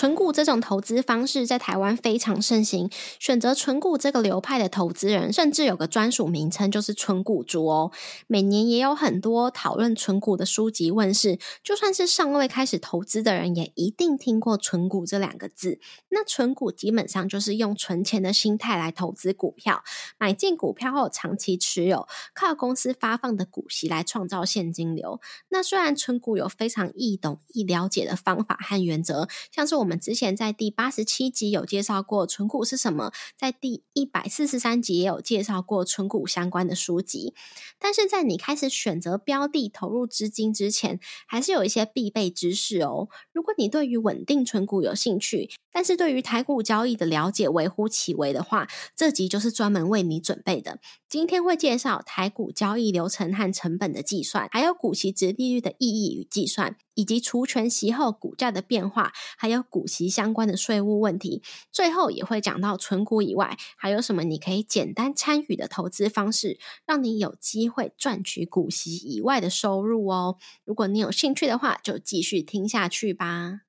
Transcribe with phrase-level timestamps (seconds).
[0.00, 2.88] 纯股这种投资方式在台湾非常盛行，
[3.18, 7.92] 选择纯股这个流派的投资人，甚至有个专属名称，就是纯股族哦。
[8.26, 15.78] 每年也有很多讨论纯股的书籍问世，就算是尚未开始投资的人，也一定听过纯股这两个字。
[16.08, 19.82] 那纯股基本上就是用存钱的心态来投资股票，
[20.18, 25.20] 买进股票后长期持有，靠公司发放的股息来创造现金流。
[25.50, 29.89] 那虽然纯股有非常易懂、易了解的方法和原则，像是我们。
[29.90, 37.34] 我们之前在第八十七集有介绍过存股是什么，在第一百四十三集也有介绍过存股相关的书籍。
[37.80, 43.08] 但是在你开始选择标的、投入资金之前，还是有一些必备知识哦。
[43.32, 50.78] 如果你对于稳定存股有兴趣，但是对于台股交易的了解微乎其微的话，这集就是专门为你准备的。
[51.08, 61.42] 今天会介绍台股交易流程和成本的计算，还有股息值利率的意义与计算，以及除权息后股价的变化，还有股股息相关的税务问题。
[61.72, 70.36] 最后也会讲到存股以外还有什么你可以简单参与的投资方式，让你有机会赚取股息以外的收入哦。
[70.64, 73.62] 如果你有兴趣的话，就继续听下去吧。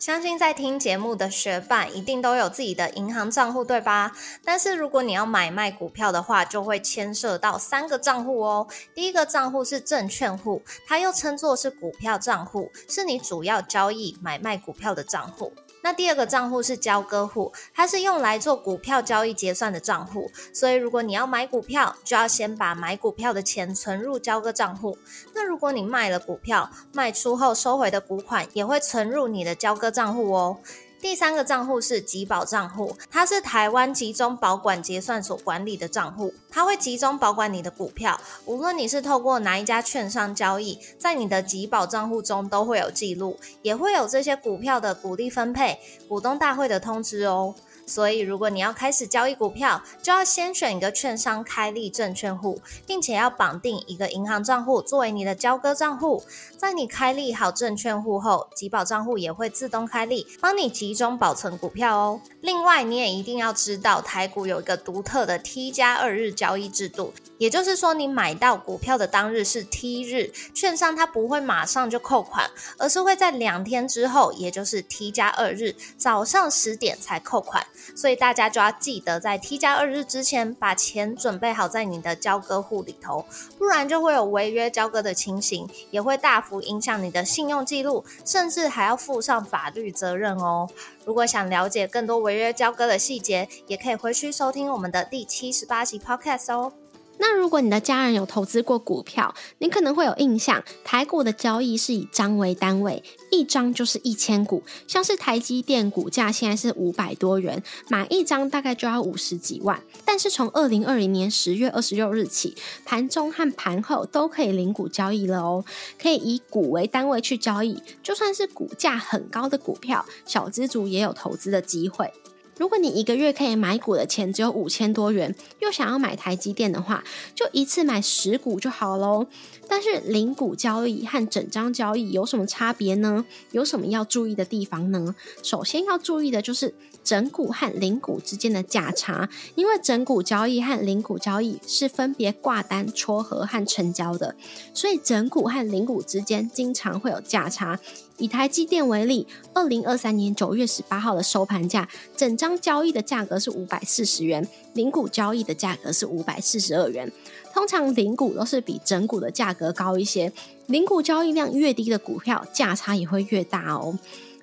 [0.00, 4.10] 相信在听节目的学霸一定都有自己的银行账户，对吧？
[4.42, 8.66] 但是如果你要买卖股票的话，就会牵涉到三个账户哦。
[8.94, 15.52] 第一个账户是证券户，它又称作是股票账户，是你主要交易买卖股票的账户。
[15.82, 20.30] 那第二个账户是交割户，它是用来做股票交易结算的账户。
[20.52, 24.98] 所以如果你要买股票，就要先把买股票的钱存入交割账户。
[25.34, 30.58] 那如果你卖了股票，卖出后收回的股款也会存入你的交割账户哦。
[31.00, 47.54] 第三个账户是集保账户，它是台湾集中保管结算所管理的账户，它会集中保管你的股票，无论你是透过哪一家券商交易，在你的集保账户中都会有记录，也会有这些股票的股利分配、股东大会的通知哦。
[47.86, 56.22] 所以，如果你要开始交易股票，就要先选一个券商开立证券户，并且要绑定一个银行账户作为你的交割账户。
[56.56, 62.20] 在你开立好证券户后，集保账户也会自动开立，帮你集中保存股票哦。
[62.40, 77.66] 另外，你也一定要知道，台股有一个独特的 T 加二日交易制度，也就是说，你买到股票的当日是 T 日，券商它不会马上就扣款，而是会在两天之后，也就是 T 加二日早上十点才扣款。
[77.94, 83.24] 所以大家就要记得在 T 加二日之前把钱准备好在你的交割户里头，
[83.58, 90.68] 不然就会有违约交割的情形，也会大幅影响你的信用记录，甚至还要负上法律责任哦。
[91.04, 96.72] 如果想了解更多违约交割的细节，也可以回去收听我们的第七十八集 Podcast 哦。
[97.20, 104.62] 那如果你的家人有投资过股票，你可能会有印象，台股的交易是以张为单位，一张就是一千股。
[104.88, 109.82] 像是台积电股价现在是五百多元，买一张大概就要五十几万。
[110.04, 115.62] 但是从二零二零年十月二十六日起，盘中和盘后都可以零股交易了哦，
[116.00, 122.10] 可以以股为单位去交易，就算是股价很高的股票，小资族也有投资的机会。
[122.60, 127.02] 如果你一个月可以买股的钱只有五千多元，又想要买台积电的话，
[127.34, 129.26] 就一次买十股就好喽。
[129.66, 133.24] 但是零股交易和整张交易有什么差别呢？
[133.52, 135.14] 有什么要注意的地方呢？
[135.42, 144.36] 首先要注意的就是整股和零股之间的价差，因为整股交易和零股交易是分别挂单、撮合和成交的，
[144.74, 147.80] 所以整股和零股之间经常会有价差。
[148.18, 157.10] 以台积电为例，二零二三年九月十八号的收盘价，整张交易的价格是五百四十元，零股交易的价格是五百四十二元。
[157.52, 160.32] 通常零股都是比整股的价格高一些，
[160.66, 163.98] 零股交易量越低的股票，价差也会越大哦。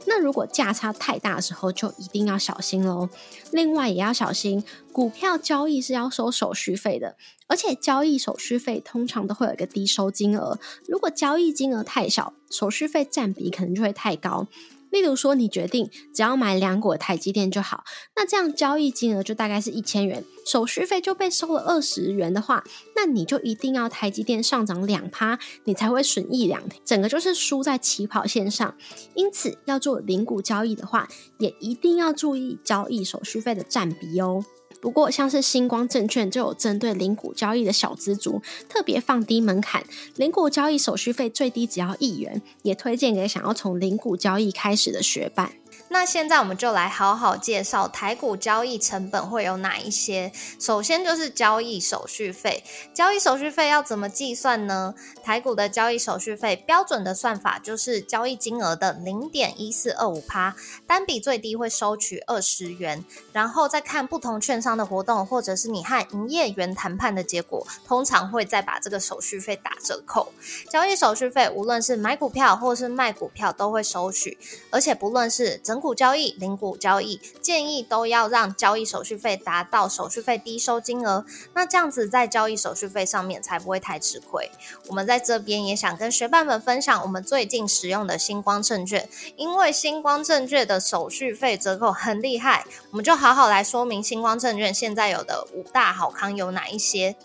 [0.10, 3.10] 那如果价差太大的时候，就一定要小心喽。
[3.52, 7.18] 另外也要小心，股票交易是要收手续费的，
[7.48, 10.60] 而且交易手续费通常都会有一个低收金额。
[10.88, 14.48] 如果交易金额太小，手续费占比可能就会太高。
[14.92, 17.84] 例如说，你决定只要买两股台积电就好，
[18.16, 22.64] 那这样交易金额就大概是一千元，手续费就被收了二十元的话，
[22.96, 28.74] 那你就一定要台积电上涨两趴，你才会损一两，整个就是输在起跑线上。
[29.14, 31.10] 因此，要做零股交易的话，
[31.40, 34.46] 也一定要注意交易手续费的占比哦。
[34.80, 39.84] 不过，像是星光证券就有针对零股交易的小资族，特别放低门槛，
[40.16, 45.52] 零股交易手续费最低只要一元，也推荐给想要从零股交易开始的学伴。
[45.90, 50.32] 那现在我们就来好好介绍台股交易成本会有哪一些。
[50.60, 52.64] 首先就是交易手续费，
[52.94, 54.94] 交易手续费要怎么计算呢？
[55.24, 60.56] 台股的交易手续费标准的算法就是交易金额的零点一四二五趴，
[60.86, 70.32] 单笔最低会收取二十元，然后再看不同券商的活动，或者是你和营业员谈判的结果，通常会再把这个手续费打折扣。
[70.70, 74.38] 交易手续费无论是买股票或是卖股票都会收取，
[74.70, 84.50] 而且不论是整股交易、零股交易，建议都要让交易手续费达到手续费低收金额，那这样子在交易手续费上面才不会太吃亏。
[84.88, 92.66] 我们在这边也想跟学伴们分享我们最近使用的星光证券，因为星光证券的手续费折扣很厉害，
[92.98, 97.16] 我们就好好来说明星光证券现在有的五大好康有哪一些。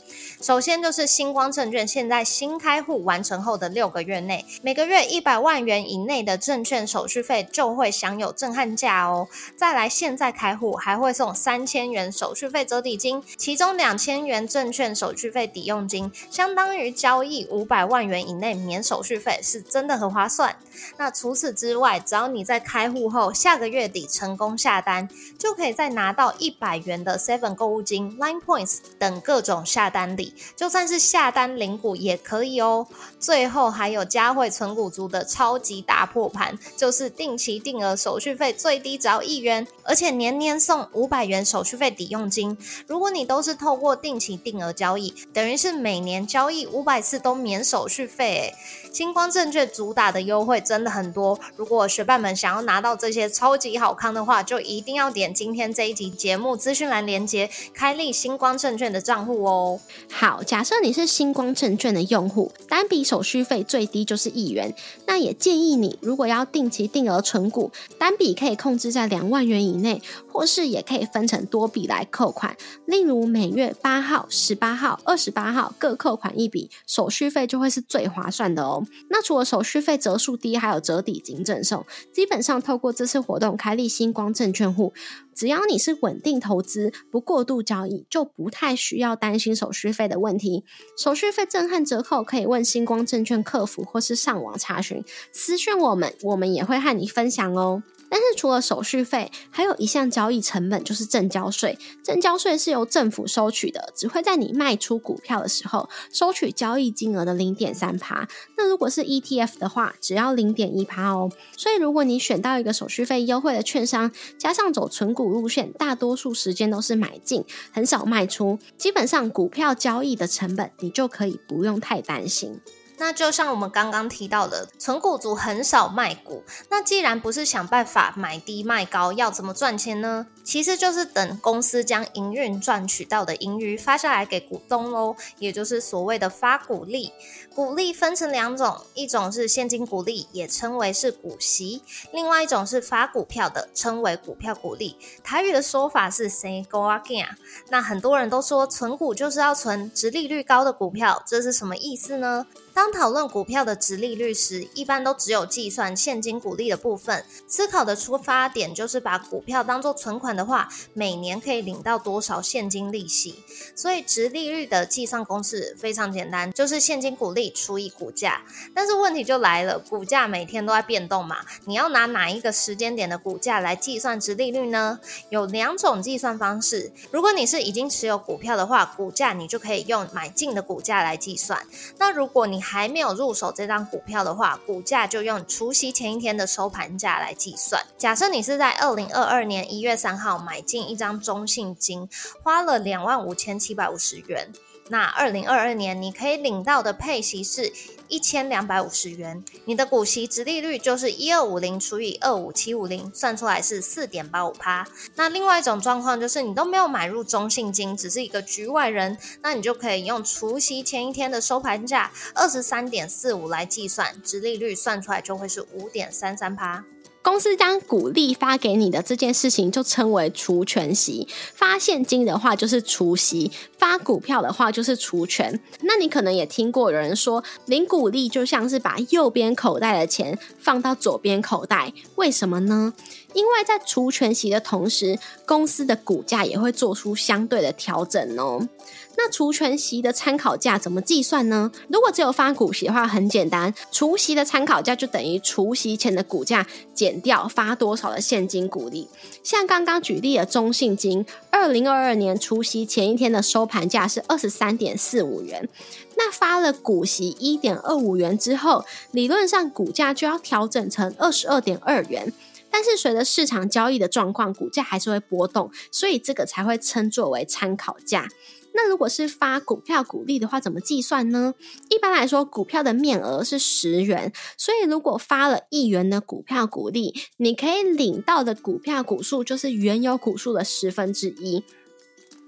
[0.43, 9.29] 首先就是星光证券现在新开户完成后的六个月内，每个月一百万元以内的证券手续费就会享有震撼价哦。
[9.57, 20.55] 再来，现在开户还会送三千元手续费折抵金，其中两千元证券手续费抵用金，相当于交易五百万元以内免手续费，是真的很划算。
[20.99, 25.09] 那除此之外，只要你在开户后下个月底成功下单，
[25.39, 30.35] 就可可以再拿到一百元的 Seven 购物金、Line Points 等各种下单礼。
[30.57, 32.85] 就算是下单领股也可以哦。
[33.23, 42.59] 最后还有佳慧存股族的超级大破盘，就是定期定额手续费最低只要一元，而且年年送五百元手续费抵用金。
[42.89, 48.53] 如果你都是透过定期定额交易，等于是每年交易五百次都免手续费。
[48.93, 59.81] 星光证券主打的优惠真的很多，如果学伴们想要拿到这些超级好康的话，就一定要点今天这一集节目资讯栏连接，开立星光证券的账户哦。
[60.11, 64.75] 好，假设你是星光证券的用户，单笔手续费最低就是一元，
[65.07, 70.01] 那也建议你如果要定期定额存股，单笔可以控制在两万元以内，
[70.33, 72.57] 或是也可以分成多笔来扣款，
[72.87, 78.83] 例如每月八号、十八号、二十八号各扣款一笔，手续费就会是最划算的哦。
[79.11, 81.85] 那除了手续费折数低，还有折抵金赠送。
[82.15, 84.95] 基本上透过这次活动开立星光证券户，
[85.35, 90.65] 只要你是稳定投资，不过度交易，就不太需要担心手续费的问题。
[90.97, 97.83] 手续费震撼折扣，可以问星光证券客服，或是上网查询，私讯我们，我们也会和你分享哦。
[98.09, 101.79] 但是除了手续费，还有一项交易成本就是正交税。
[102.05, 108.29] 正交税是由政府收取的，只会在你卖出股票的时候收取交易金额的零点三趴。
[108.59, 111.31] 那如果是 ETF 的话，只要零点一趴哦。
[111.57, 122.61] 所以如果你选到一个手续费优惠的券商，加上走纯股路线，大多数时间都是买进，很少卖出，基本上股票交易的成本你就可以不用太担心。
[123.03, 126.45] 那就像我们刚刚提到的，存股族很少卖股。
[126.71, 130.29] 那既然不是想办法买低卖高，要怎么赚钱呢？
[130.45, 137.13] 其实就是等公司将营运赚取到的盈余发下来给股东喽，也就是所谓的发股利。
[137.53, 141.83] 股利分成两种，一种是现金股利，也称为是股息；
[142.13, 144.97] 另外一种是发股票的，称为股票股利。
[145.25, 147.27] 台语的说法是 “say go again”。
[147.69, 152.47] 那很多人都说存股就是要存值利率高的股票，这是什么意思呢？
[152.75, 157.25] 当讨论股票的值利率时，一般都只有计算现金股利的部分。
[157.47, 163.43] 思考的出发点就是把股票当做存款的话，每年可以领到多少现金利息。
[163.75, 168.43] 所以值利率的计算公式非常简单，就是现金股利除以股价。
[168.75, 174.99] 但是问题就来了，股价每天都在变动嘛，你要拿哪一个时间点的股价来计算值利率呢？
[175.29, 176.91] 有两种计算方式。
[177.11, 181.67] 如果你是已经持有股票的话，股价你就可以用买进的股价来计算。
[181.99, 187.85] 那如果你还没有入手这张股票的话，股价就用除夕前一天的收盘价来计算。
[187.99, 192.09] 假设你是在二零二二年一月三号买进一张中信金，
[192.43, 194.53] 花了两万五千七百五十元，
[194.93, 197.73] 那二零二二年你可以领到的配息是。
[198.09, 204.87] 一千两百五十元，你的股息值利率就是一二五零除以二五七五零，算出来是四点八五趴。
[205.15, 216.85] 那另外一种状况就是你都没有买入中信金，只是一个局外人，那你就可以用除夕前一天的收盘价二十三点四五来计算，值利率算出来就会是五点三三趴。
[217.23, 225.61] 公司将股利发给你的这件事情就称为除权息，发现金的话就是除息，发股票的话就是除权。
[225.83, 232.93] 那你可能也听过有人说，领股利就像是把右边口袋的钱放到左边口袋，为什么呢？
[233.35, 238.69] 因为在除权息的同时，公司的股价也会做出相对的调整哦。
[239.15, 241.71] 那除权息的参考价怎么计算呢？
[241.89, 249.07] 如果只有发股息的话，很简单，除息的参考价就等于除息前的股价减掉发多少的现金股利。
[249.43, 255.69] 像刚刚举例的中信金，二零二二年除息前一天的收盘价是二十三点四五元，
[256.17, 262.33] 那发了股息一点二五元之后，理论上股价就要调整成二十二点二元。
[262.73, 268.29] 但是随着市场交易的状况，股价还是会波动，所以这个才会称作为参考价。
[268.75, 271.53] 那如果是发股票股利的话，怎么计算呢？
[271.91, 281.63] 一般来说，股票的面额是十元，所以如果发了一元的股票股利，你可以领到的股票股数就是原有股数的十分之一。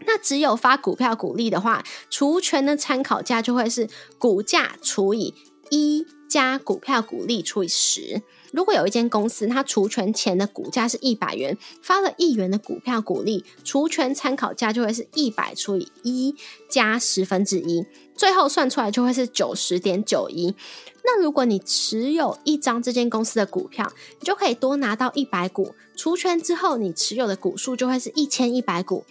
[0.07, 3.89] 那只有发股票股利的话，除权的参考价就会是
[4.19, 5.35] 股价除以
[5.71, 8.23] 一加股票股利除以十。
[8.53, 16.37] 如果有一间公司，它除权前的股价是一百元，发了一元的股票股利，除权参考价就会是一百除以一
[16.69, 17.85] 加十分之一，
[18.17, 20.55] 最后算出来就会是九十点九一。
[21.03, 29.05] 那如果你持有一张这间公司的股票，你就可以多拿到一百股，除权之后你持有的股数就会是一千一百股，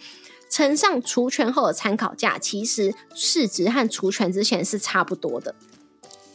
[0.48, 5.54] 乘上除权后的参考价，其实市值和除权之前是差不多的。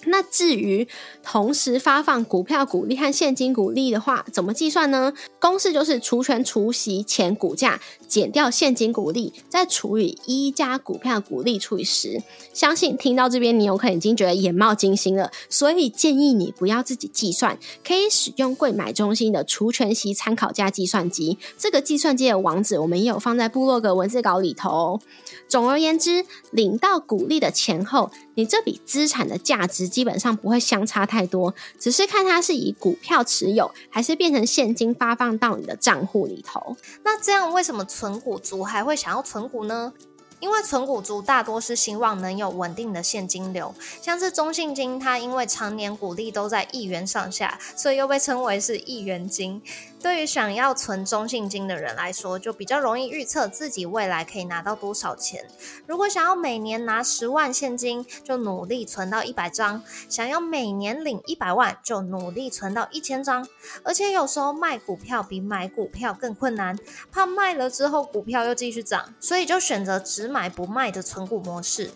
[0.05, 0.87] 那至于
[1.21, 5.13] 同时发放股票股利和现金股利的话，怎么计算呢？
[5.39, 12.21] 公式就是除权除息前股价减掉现金股利，再除以一加股票股利除以十。
[12.53, 21.37] 相信听到这边，你有可能已经觉得眼冒金星了，所以建议你不要自己计算，可以使用贵买中心的除权息参考价计算机。
[21.57, 25.01] 这个计算机的网址我们也有放在部落格文字稿里头哦。
[25.47, 36.77] 总而言之，领到股利的前后，你这笔资产的价值基本上不会相差太多，只是看它是以股票持有，还是变成现金发放到你的账户里头。
[37.03, 39.91] 那这样，为什么存股族还会想要存股呢？
[40.39, 49.61] 因为存股族大多是希望能有稳定的现金流，像是中信金，它因为常年股利都在亿元上下，所以又被称为是亿元金。
[50.01, 55.45] 对于想要存中信金的人来说，就比较容易预测自己未来可以拿到多少钱。
[55.85, 63.45] 如果想要每年拿十万现金，就努力存到一百张；想要每年领一百万，就努力存到一千张。
[63.83, 66.77] 而且有时候卖股票比买股票更困难，
[67.11, 71.91] 怕卖了之后股票又继续涨，所以就选择只买不卖的存股模式。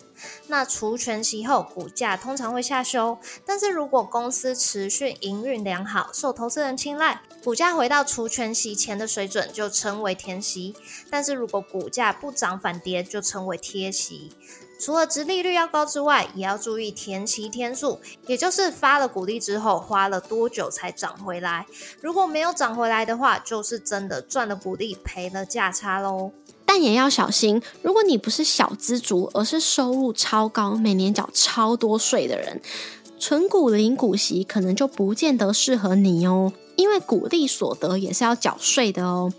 [0.46, 10.74] 那除权息后，股价通常会下修，但是如果公司持续营运良好，受投资人青睐，股价回到除权息前的水准，就称为填息；
[11.10, 14.32] 但是如果股价不涨反跌，就称为贴息。
[14.80, 21.64] 除了值利率要高之外，也要注意填息天数，也就是发了股利之后，花了多久才涨回来。
[22.00, 26.32] 如果没有涨回来的话，就是真的赚了股利，赔了价差喽。
[26.76, 32.60] 但也要小心，如果你不是小资族，而是收入超高、每年缴超多税的人，
[33.16, 39.32] 存股领股息可能就不见得适合你哦，因为股利所得也是要缴税的哦。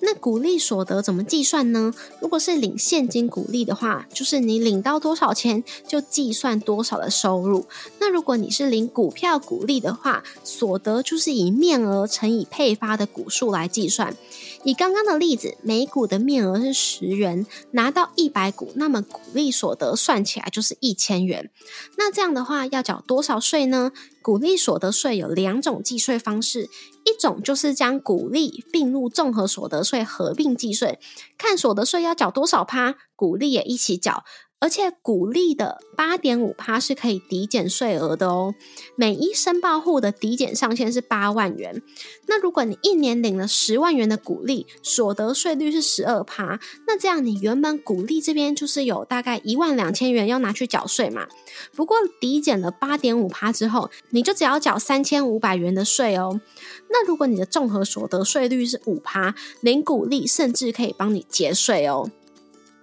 [0.00, 1.92] 那股利所得怎么计算呢？
[2.20, 7.66] 如果是领现金股利的话，就是你领到多少钱就计算多少的收入。
[7.98, 14.16] 那如果你是领股票股利的话，所得就是以面额乘以配发的股数来计算。
[14.64, 21.50] 以刚刚的例子，每股的面额是十元，拿到一百股，那么股利所得算起来就是一千元。
[21.96, 23.92] 那这样的话要缴多少税呢？
[24.26, 26.68] 股利所得税有两种计税方式，
[27.04, 30.98] 一种就是将股利并入综合所得税合并计税，
[31.38, 34.24] 看所得税要缴多少趴，股利也一起缴。
[34.58, 38.54] 而且股利的八点五趴是可以抵减税额的哦。
[38.96, 41.82] 每一申报户的抵减上限是八万元。
[42.26, 51.26] 那如果你一年领了十万元的股利，所得税率是十二趴，那这样你原本股利这边就是有大概一万两千元要拿去缴税嘛。
[51.74, 56.40] 不过抵减了八点五趴之后，你就只要缴三千五百元的税哦。
[56.88, 62.10] 那如果你的综合所得税率是五趴，领股利甚至可以帮你节税哦。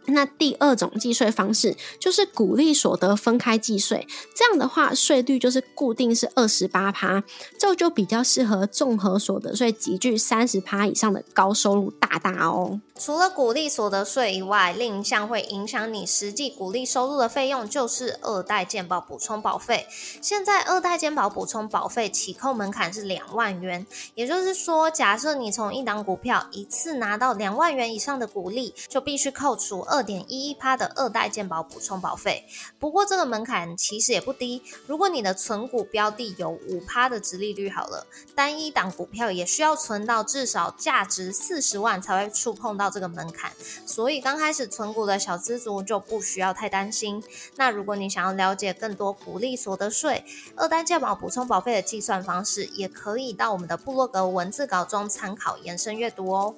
[0.08, 7.24] 那第二种计税方式就是鼓励所得分开计税，这样的话税率就是固定是二十八趴，
[7.58, 12.82] 这就比较适合综合所得税集聚三十趴以上的高收入大大哦。
[13.00, 19.88] 除了股利所得税以外，另一项会影响你实际股利收入的费用就是二代健保补充保费。
[20.22, 32.46] 现在二代健保补充保费起扣门槛是两万元，也就是说，假设你从一档股票一次拿到两万元以上的股利，就必须扣除二点一一趴的二代健保补充保费。
[32.78, 42.83] 不过这个门槛其实也不低，如果你的存股标的有五趴的值利率，好了，单一档股票也需要存到至少价值四十万才会触碰到。
[42.84, 43.50] 到这个门槛，
[43.86, 47.24] 所以刚开始存股的小资族就不需要太担心。
[47.56, 50.26] 那如果你想要了解更多股利所得税、
[50.58, 56.56] 二单健保补充保费的计算方式，也可以到我们的部落格文字稿中参考延伸阅读哦。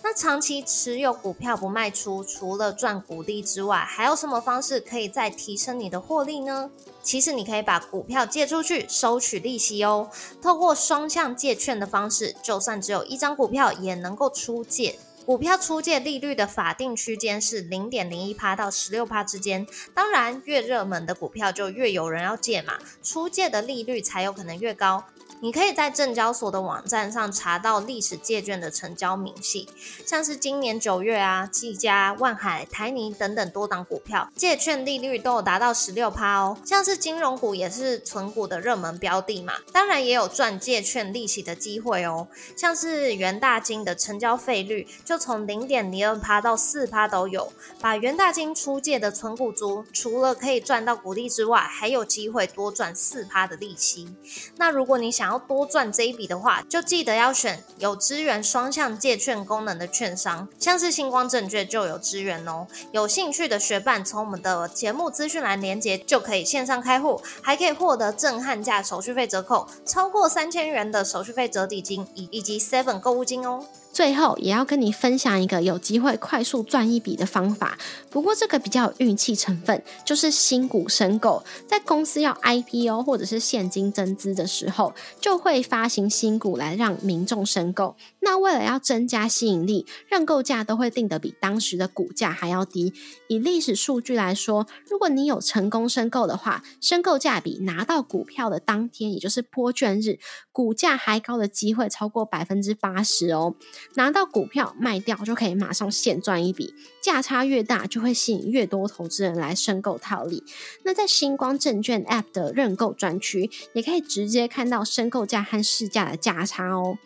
[0.00, 6.70] 那长期持有股票不卖出，除了赚股利之外，还有什么方式可以再提升你的获利呢？
[7.02, 10.08] 其实你可以把股票借出去收取利息哦。
[10.40, 14.98] 透过双向借券的方式，就算只有一张股票也能够出借。
[15.28, 25.04] 股票出借利率的法定区间是零点零一趴到十六趴之间，当然越热门的股票就越有人要借嘛，出借的利率才有可能越高。
[25.40, 29.68] 你可以在证交所的网站上查到历史借券的成交明细，
[30.04, 36.56] 像是今年九月啊，技嘉、万海、台泥等等多档股票借券利率都有达到十六趴哦。
[36.64, 42.26] 像是金融股也是存股的热门标的嘛，当然也有赚借券利息的机会哦。
[42.56, 54.08] 像是元大金的成交费率就从零点零二趴到四趴都有，把元大金出借的存股族，除了可以赚到股利之外，还有机会多赚四趴的利息。
[54.56, 62.66] 那如果你想，想要多赚这一笔的话，就记得要选有支援双向借券功能的券商，像是星光证券就有支援哦。
[62.92, 73.62] 有兴趣的学伴，从我们的节目资讯栏连接就可以线上开户，还可以获得震撼价手续费折扣，超过三千元的手续费折抵金以以及 Seven 购物金哦。
[73.92, 77.76] 最后也要跟你分享一个有机会快速赚一笔的方法，
[78.10, 81.42] 不过这个比较有运气成分，就是新股申购。
[81.66, 87.96] 在公司要 IPO 或者是现金增资的时候，就会发行新股来让民众申购。
[88.20, 92.92] 那为了要增加吸引力，认购价都会定得比当时的股价还要低。
[93.28, 100.18] 以历史数据来说，如果你有成功申购的话，申购价比拿到股票的当天，也就是拨券日，
[100.52, 103.54] 股价还高的机会超过百分之八十哦。
[103.94, 110.44] 拿到股票卖掉就可以马上现赚一笔，价差越大就会吸引越多投资人来申购套利。
[110.84, 116.98] 那在星光证券 App 的认购专区，也可以直接看到申购价和市价的价差哦。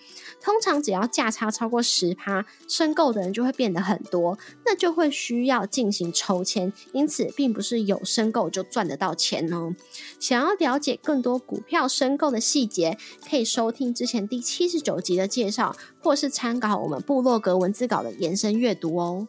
[0.43, 9.75] 通常只要价差超过十趴，申购的人就会变得很多，那就会需要进行抽签，因此并不是有申购就赚得到钱哦。
[10.19, 19.29] 想要了解更多股票申购的细节，可以收听之前第七十九集的介绍，或是参考我们部落格文字稿的延伸阅读哦。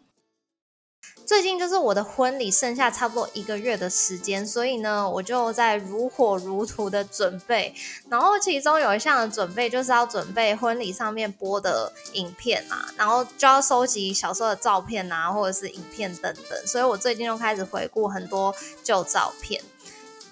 [1.31, 7.73] 最近就是我的婚礼剩下差不多一个月的时间，所以呢，我就在如火如荼的准备。
[8.09, 16.67] 然后其中有一项的准备就是要准备婚礼上面播的影片啊，然后就要收集小时候的照片啊，或者是影片等等。
[16.67, 19.61] 所以我最近就开始回顾很多旧照片。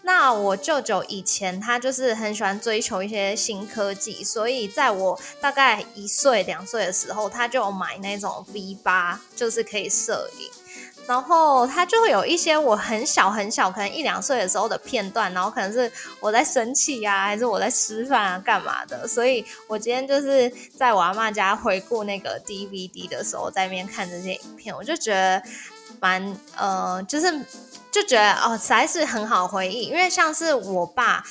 [0.02, 10.50] 那我舅舅以前他就是很喜欢追求一些新科技，所以在我大概一岁两岁的时候，他就买那种 V 八，就是可以摄影。
[11.10, 19.08] 然后他就会有一些我很小很小，可能一两岁的时候的片段，然后可能是我在生气呀，还是我在吃饭啊，干嘛的？
[19.08, 25.42] 所以我今天就是在我阿妈家回顾那个 DVD 的时候，在那边看这些影片，我就觉得
[26.00, 27.44] 蛮呃，就是
[27.92, 29.86] 就觉得哦，实在是很好回忆。
[29.86, 31.24] 因为像是我爸，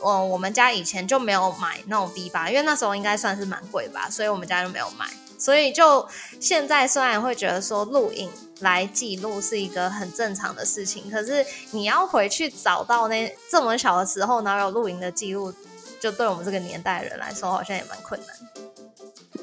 [0.00, 5.06] 嗯，我们家以前就没有买那种 V 八，因为那时候应该算是蛮贵吧，所以我们家就没有买。
[5.44, 6.08] 所以就
[6.40, 8.30] 现在虽然会觉得说录影。
[8.60, 15.52] 来记录是一个很正常的事情，可是你要回去找到那这么小的时候哪有录影的记录，
[16.00, 18.36] 就对我们这个年代人来说，好像也蛮困难。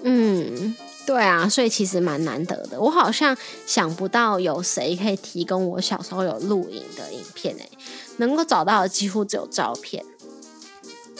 [0.03, 2.79] 嗯，对啊，所以其实蛮难得的。
[2.79, 3.37] 我好像
[3.67, 7.69] 想不到有谁可以提供我小时候有录影的影片诶，
[8.17, 10.03] 能够找到的几乎只有照片。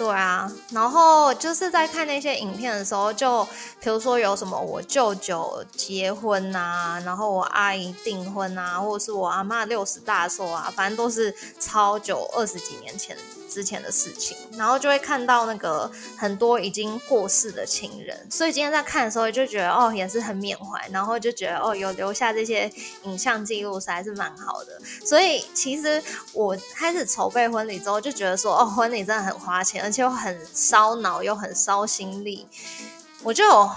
[0.02, 3.48] 对啊，然后就是在看那些影片的时候，就
[3.80, 13.16] 比如说有什么我舅舅结婚啊，然后我阿姨订婚啊，或者是我阿妈六十大寿啊，反正都是超久二十几年前。
[13.52, 22.72] 之前的事情，然后就会看到那个很多已经过世的亲人，所以今天在看的时候就觉得哦，也是很缅怀，然后就觉得哦，有留下这些
[23.04, 24.80] 影像记录，实在是蛮好的。
[25.06, 32.48] 所以其实我开始筹备婚礼之后，就觉得说哦，婚礼真的很花钱，而且又很烧脑，又很烧心力，
[33.22, 33.70] 我就。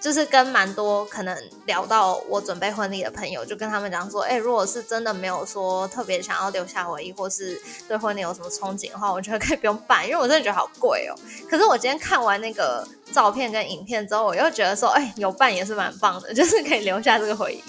[0.00, 11.14] 就是跟蛮多可能聊到我准备婚礼的朋友，就跟他们讲说，哎，如果是真的没有说特别想要留下回忆，或是对婚礼有什么憧憬的话，我觉得可以不用办，因为我真的觉得好贵哦。
[11.50, 17.62] 可是我今天看完那个照片跟影片之后，我又觉得说，哎，有办也是蛮棒的，就是可以留下这个回忆。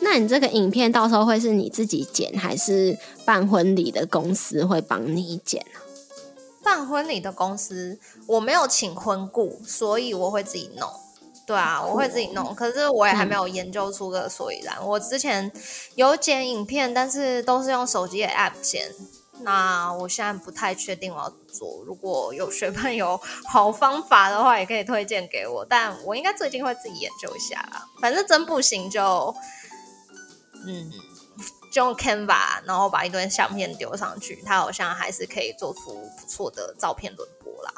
[0.00, 5.64] 那你这个影片到时候会是你自己剪，还是办婚礼的公司会帮你剪
[6.62, 10.90] 办婚礼的公司我没有请婚顾，所以我会自己弄。
[11.46, 14.76] 对啊，我会自己弄，可是我也还没有研究出个所以然。
[14.86, 15.52] 我之前
[15.94, 18.90] 有剪影片，但是都是用手机的 App 剪。
[19.40, 21.82] 那我现在不太确定我要做。
[21.84, 25.66] 如果有学伴有好方法的话，也可以推荐给我。
[25.68, 27.84] 但我应该最近会自己研究一下啦。
[28.00, 29.34] 反正真不行就，
[30.64, 30.90] 嗯，
[31.72, 37.74] 就用 Canva，然后把一堆相片丢上去，它好像还是可以做出不错的照片轮播啦。